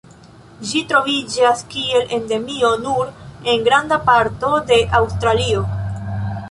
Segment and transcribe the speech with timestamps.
[0.69, 3.13] Ĝi troviĝas kiel Endemio nur
[3.53, 5.67] en granda parto de Aŭstralio.